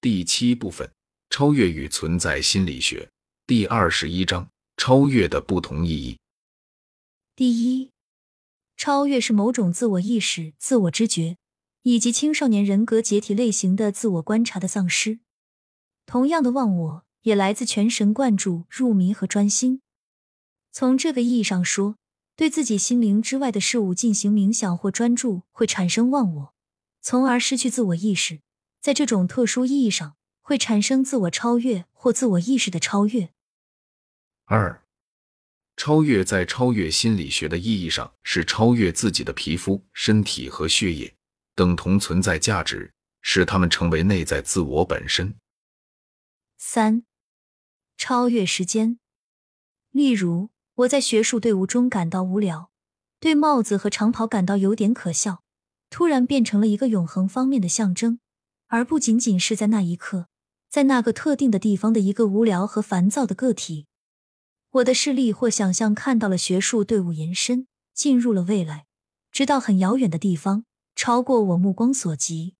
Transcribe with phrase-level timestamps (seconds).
[0.00, 0.92] 第七部分：
[1.28, 3.10] 超越与存在心理学。
[3.48, 6.16] 第二十一章：超越的不同意义。
[7.34, 7.90] 第一，
[8.76, 11.36] 超越是某种自我意识、自我知觉
[11.82, 15.18] 以及青少年人格解体类型的自我观察的丧失。
[16.06, 19.82] 同样的忘我，也来自全神贯注、入迷和专心。
[20.70, 21.96] 从这个意义上说，
[22.36, 26.54] 对自己心灵之外的事物进行冥想或专注，会产生忘我，
[27.00, 28.38] 从而失去自我意识。
[28.80, 33.30] 在这种特殊意义上，会产生自我超越或自我意识的超越。
[34.44, 34.82] 二，
[35.76, 41.14] 超越在超越心理学的意义上是超越自己的皮肤、身体和血液，
[41.54, 45.34] 等同存在价值，使他们成为内在自我本身。
[46.56, 47.04] 三，
[47.96, 48.98] 超越时间。
[49.90, 52.70] 例如，我在学术队伍中感到无聊，
[53.20, 55.42] 对帽子和长袍感到有点可笑，
[55.90, 58.20] 突然变成了一个永恒方面的象征。
[58.68, 60.28] 而不仅仅是在那一刻，
[60.70, 63.86] 在那个特定的地方的一个无聊和烦躁的个体，
[64.70, 68.86] 我的视力或想象看到了学术队伍延伸，进入了未来，
[69.32, 72.54] 直到很遥远的地方，超过我目光所及。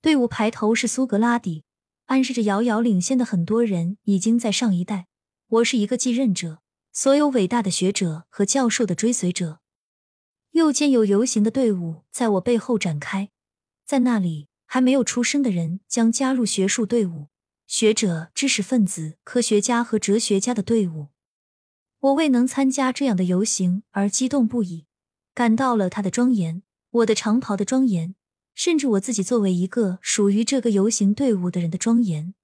[0.00, 1.64] 队伍排头是苏格拉底，
[2.06, 5.06] 暗示着遥遥领先的很多人已经在上一代。
[5.48, 9.60] 我是一个继任者，所有伟大的学者和教授的追随者。
[10.52, 13.28] 右肩有游行的队伍在我背后展开，
[13.84, 14.47] 在那里。
[14.70, 17.28] 还没有出生的人将加入学术队伍，
[17.66, 21.08] 学者、知识分子、科学家和哲学家的队伍。
[22.00, 24.84] 我为能参加这样的游行而激动不已，
[25.32, 28.14] 感到了他的庄严，我的长袍的庄严，
[28.54, 32.34] 甚至我自己作为一个属于这个游行队伍的人的庄严。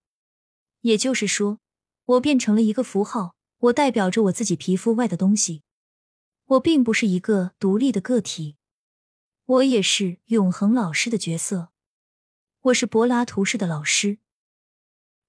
[0.80, 1.60] 也就是说，
[2.06, 5.62] 我变成了一个符号，我代表着我自己皮肤外的东西。
[6.46, 8.56] 我并不是一个独立的个体，
[9.44, 11.73] 我也是永恒老师的角色。
[12.64, 14.16] 我是柏拉图式的老师。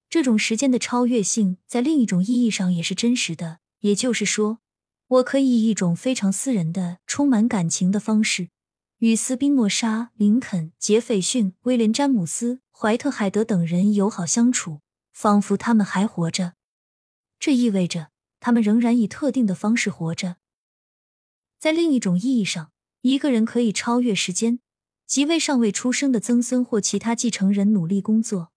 [0.08, 3.58] 这种时间的超越性，在另一种意义上也是真实的。
[3.80, 4.60] 也就是说，
[5.06, 8.48] 我可以以一种非常私人的、充满感情的方式，
[9.00, 14.80] 与斯宾诺莎、林肯、杰斐逊、威廉·詹姆斯、怀特海德等人友好相处，
[15.12, 16.54] 仿佛他们还活着。
[17.38, 18.08] 这意味着
[18.40, 20.36] 他们仍然以特定的方式活着。
[21.58, 22.72] 在另一种意义上，
[23.02, 24.60] 一个人可以超越时间。
[25.06, 28.50] 即为尚未出生的曾孙或其他继承人努力工作，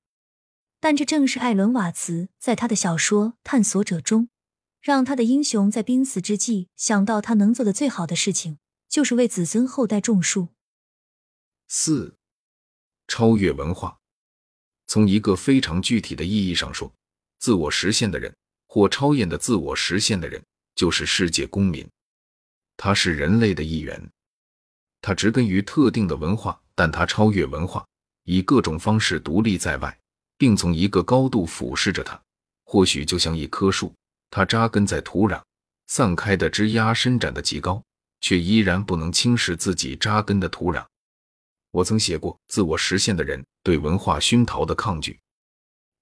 [0.80, 4.30] 但这正是艾伦·瓦茨在他的小说《探索者》中，
[4.82, 10.50] 让他的英雄在濒死之际想到他能做的最好的事情，就是为子孙后代种树。
[11.68, 12.18] 四、
[13.08, 14.00] 超越文化。
[14.88, 16.92] 从一个非常具体的意义上说，
[17.38, 18.36] 自我实现的人
[18.66, 20.44] 或超验的自我实现的人，
[20.74, 21.88] 就是世界公民，
[22.76, 24.10] 他是人类的一员。
[25.02, 27.86] 它植根于特定的文化，但它超越文化，
[28.24, 29.98] 以各种方式独立在外，
[30.38, 32.20] 并从一个高度俯视着它。
[32.66, 33.94] 或许就像一棵树，
[34.30, 35.42] 它扎根在土壤，
[35.88, 37.84] 散开的枝丫伸展的极高，
[38.22, 40.86] 却依然不能侵蚀自己扎根的土壤。
[41.72, 45.20] 我曾写过，自我实现的人对文化熏陶的抗拒。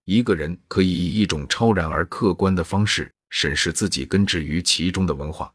[0.05, 5.53] 一个人可以以一种超然而客观的方式审视自己根植于其中的文化，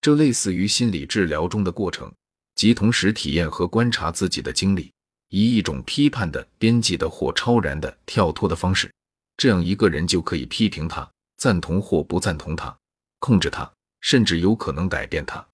[0.00, 2.12] 这类似于心理治疗中的过程。
[2.54, 4.92] 即同时体验和观察自己的经历，
[5.28, 8.92] 以一种批判的、边际的或超然的、跳脱的方式，
[9.36, 12.76] 这样一个人就可以批评他、赞同或不赞同他、
[13.18, 13.70] 控制他，
[14.00, 15.44] 甚至有可能改变他。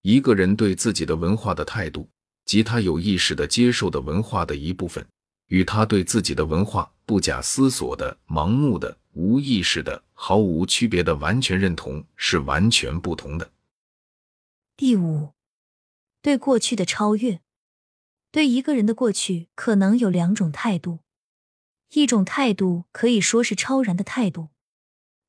[0.00, 2.08] 一个人对自己的文化的态度，
[2.46, 5.06] 及他有意识的接受的文化的一部分，
[5.48, 13.50] 与他对自己的文化不假思索的、盲目的、无意识的、毫无区别的完全认同，是完全不同的。
[14.76, 15.33] 第五。
[16.24, 17.42] 对过去的超越，
[18.30, 21.00] 对一个人的过去可能有两种态度。
[21.90, 24.48] 一种态度可以说是超然的态度，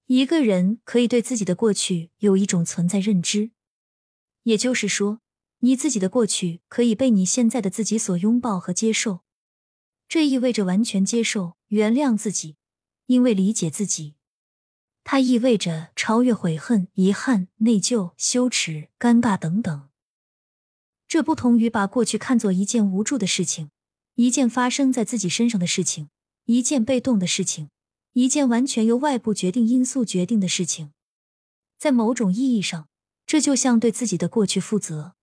[0.06, 3.52] 一个人可以对自己的过去有一种存在认知，
[4.44, 5.20] 也就是说，
[5.60, 9.26] 你自己的过去可以被你现在的自己所拥抱和接受。
[10.08, 12.56] 这意味着完全接受、原谅自己，
[13.08, 14.16] 因为理解自己。
[15.04, 19.90] 它意味着超越悔恨、遗憾、内疚、羞耻、尴尬等等。
[21.16, 23.72] 这不同于把过去看作一件无助的事情，
[24.16, 26.10] 一件发生在自己身上的事情，
[26.44, 27.70] 一件被动的事情，
[28.12, 30.92] 一件完全由外部决定因素决定的事情。
[31.78, 32.90] 在某种意义上，
[33.26, 35.16] 这就像对自己的过去负责。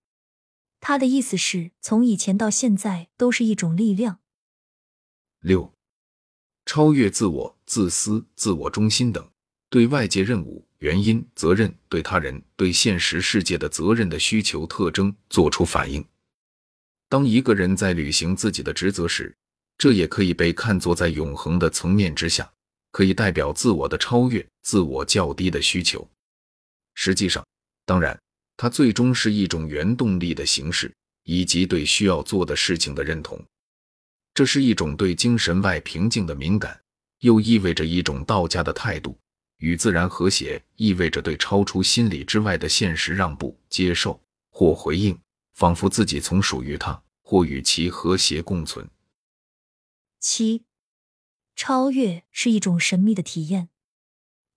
[0.81, 4.21] 他的意思是从以前到现在都是一种力量。
[5.41, 5.75] 六，
[6.65, 9.31] 超越自我、自私、自我中心等
[9.69, 10.67] 对外界任务。
[10.83, 16.05] 原因、责任、对他人、对现实世界的责任的需求特征做出反应。
[17.09, 19.33] 当一个人在履行自己的职责时，
[19.79, 22.53] 这也可以被看作在永恒的层面之下，
[22.91, 26.05] 可以代表自我的超越、自我较低的需求。
[26.97, 27.47] 实际上，
[27.87, 28.21] 当然，
[28.57, 30.93] 它最终是一种原动力的形式，
[31.23, 33.41] 以及对需要做的事情的认同。
[34.35, 36.77] 这是一种对精神外平静的敏感，
[37.21, 39.17] 又意味着一种道家的态度。
[39.63, 44.21] 与自然和谐，意味着对超出心理之外的现实让步、接受
[44.51, 45.17] 或回应，
[45.53, 48.91] 仿佛自己从属于它，或与其和谐共存。
[50.19, 50.65] 七，
[51.55, 53.69] 超越是一种神秘的体验，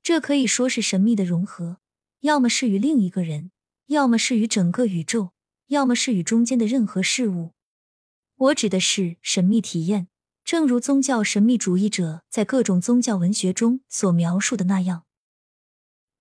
[0.01, 1.77] 这可以说是神秘的融合，
[2.21, 3.51] 要么是与另一个人，
[3.85, 5.33] 要么是与整个宇宙，
[5.67, 7.51] 要么是与中间的任何事物。
[8.37, 10.07] 我指的是神秘体验。
[10.45, 15.05] 正如宗教神秘主义者在各种宗教文学中所描述的那样，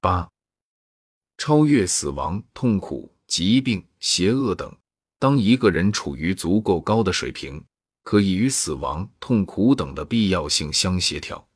[0.01, 0.31] 八
[1.37, 4.75] 超越死亡、痛苦、疾病、邪恶等。
[5.19, 7.63] 当一个人处于足够高的水平，
[8.03, 11.47] 可以与死亡、痛苦等的必要性相协调。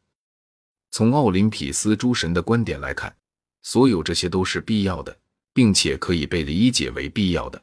[0.91, 3.17] 从奥林匹斯诸神的观点来看，
[3.63, 5.19] 所有这些都是必要的，
[5.55, 7.63] 并且可以被理解为必要的。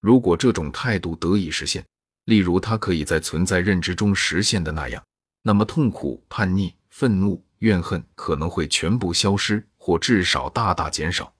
[0.00, 1.86] 如果这种态度得以实现，
[2.28, 5.02] 例如，它可以在存在认知中实现的那样，
[5.44, 11.34] 那么痛苦、叛逆、愤怒、怨恨可能会全部消失，或至少大大减少。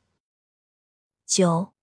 [1.27, 1.75] 九，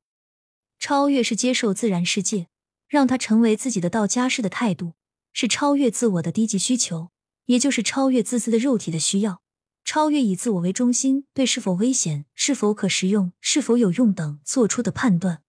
[0.79, 2.47] 超越是接受自然世界，
[2.87, 4.93] 让它成为自己的道家式的态度，
[5.31, 7.11] 是超越自我的低级需求，
[7.45, 9.39] 也就是超越自私的肉体的需要，
[9.83, 15.43] 超越以自我为中心对是否危险、是否可食用、是否有用等做出的判断。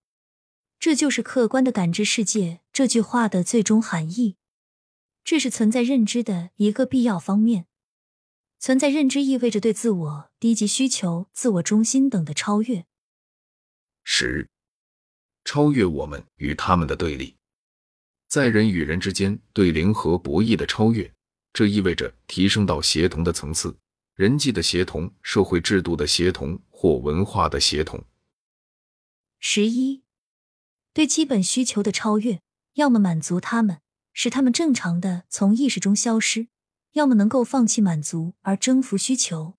[0.87, 4.37] 这就是客观的感知世界这句话的最终含义。
[5.25, 7.67] 这是存在认知的一个必要方面。
[8.61, 12.87] 存在认知意味着对自我低级需求、自我中心等的超越。
[14.05, 14.49] 十，
[15.45, 17.35] 超越我们与他们的对立，
[18.29, 21.13] 在人与人之间对零和博弈的超越。
[21.53, 23.77] 这意味着提升到协同的层次，
[24.15, 28.05] 人际的协同、社会制度的协同或文化的协同。
[29.41, 30.06] 十一。
[30.97, 32.41] 对基本需求的超越，
[32.77, 33.83] 要么满足他们，
[34.15, 36.47] 使他们正常的从意识中消失；
[36.93, 39.59] 要么能够放弃满足而征服需求。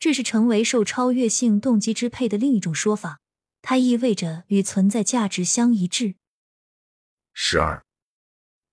[0.00, 3.20] 这是成为受超越性动机支配的另一种说法，
[3.62, 6.16] 它意味着与存在价值相一致。
[7.32, 7.84] 十二，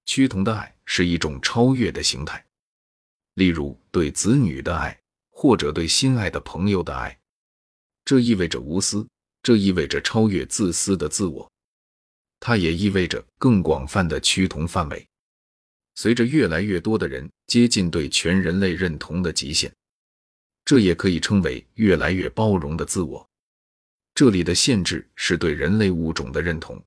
[0.03, 2.43] 趋同的爱是一种超越的形态，
[3.35, 7.19] 例如对子女的爱，或者对心爱的朋友的爱。
[8.03, 9.07] 这意味着无私，
[9.43, 11.51] 这意味着超越自私的自我。
[12.39, 15.07] 它也意味着更广泛的趋同范围。
[15.95, 19.71] 随着越来越多的人接近对全人类认同的极限，
[20.63, 23.27] 这也可以称为越来越包容的自我。
[24.13, 26.83] 这里的限制是对人类物种的认同。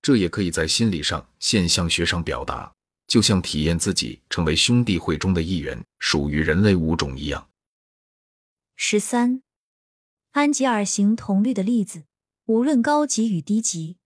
[0.00, 2.70] 这也可以在心理上、现象学上表达，
[3.06, 7.48] 就像体验自己成为兄弟会中的一员，属于人类物种一样。
[8.76, 9.42] 十三，
[10.32, 12.04] 安吉尔形同律的例子，
[12.46, 13.96] 无论高级与低级。